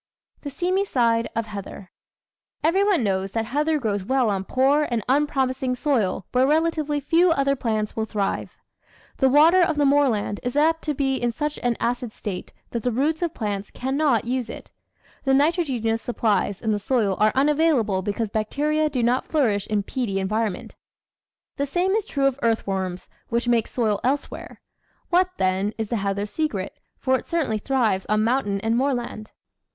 The 0.41 0.49
Seamy 0.49 0.83
Side 0.83 1.29
of 1.35 1.45
Heather 1.45 1.91
Everyone 2.63 3.03
knows 3.03 3.29
that 3.33 3.45
heather 3.45 3.77
grows 3.77 4.03
well 4.03 4.31
on 4.31 4.45
poor 4.45 4.87
and 4.89 5.03
un 5.07 5.27
promising 5.27 5.75
soil 5.75 6.25
where 6.31 6.47
relatively 6.47 6.99
few 6.99 7.29
other 7.29 7.55
plants 7.55 7.95
will 7.95 8.05
thrive. 8.05 8.57
The 9.17 9.29
water 9.29 9.61
of 9.61 9.75
the 9.77 9.85
moorland 9.85 10.39
is 10.41 10.55
apt 10.57 10.81
to 10.85 10.95
be 10.95 11.17
in 11.17 11.31
such 11.31 11.59
an 11.61 11.77
acid 11.79 12.13
state 12.13 12.51
that 12.71 12.81
the 12.81 12.91
roots 12.91 13.21
of 13.21 13.35
plants 13.35 13.69
cannot 13.69 14.25
use 14.25 14.49
it. 14.49 14.71
The 15.23 15.35
nitrogenous 15.35 16.01
supplies 16.01 16.63
in 16.63 16.71
the 16.71 16.79
soil 16.79 17.15
are 17.19 17.31
unavailable 17.35 18.01
because 18.01 18.29
bacteria 18.31 18.89
do 18.89 19.03
not 19.03 19.27
flourish 19.27 19.67
in 19.67 19.83
peaty 19.83 20.17
environ 20.19 20.53
ment. 20.53 20.75
The 21.57 21.67
same 21.67 21.91
is 21.91 22.07
true 22.07 22.25
of 22.25 22.39
earthworms, 22.41 23.07
which 23.29 23.47
make 23.47 23.67
soil 23.67 23.99
elsewhere. 24.03 24.61
What, 25.11 25.29
then, 25.37 25.75
is 25.77 25.89
the 25.89 25.97
heather's 25.97 26.31
secret, 26.31 26.79
for 26.97 27.19
it 27.19 27.27
certainly 27.27 27.59
thrives 27.59 28.07
on 28.07 28.23
mountain 28.23 28.59
and 28.61 28.75
moorland? 28.75 29.31